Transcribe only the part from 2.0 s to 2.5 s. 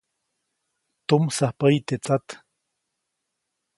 tsat.